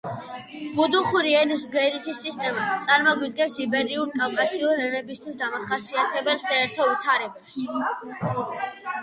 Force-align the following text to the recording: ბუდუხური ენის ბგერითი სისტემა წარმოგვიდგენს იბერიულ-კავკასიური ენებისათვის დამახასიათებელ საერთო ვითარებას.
ბუდუხური 0.77 1.33
ენის 1.41 1.65
ბგერითი 1.73 2.15
სისტემა 2.21 2.63
წარმოგვიდგენს 2.87 3.59
იბერიულ-კავკასიური 3.65 4.87
ენებისათვის 4.87 5.39
დამახასიათებელ 5.45 6.43
საერთო 6.49 6.91
ვითარებას. 6.91 7.55